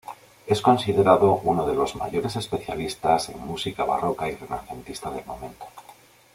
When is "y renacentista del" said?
4.27-5.23